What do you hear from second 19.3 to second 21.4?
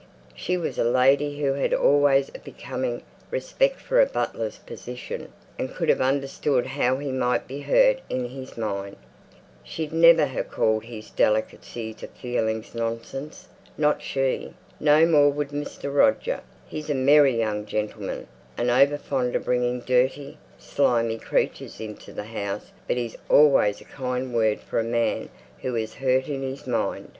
of bringing dirty, slimy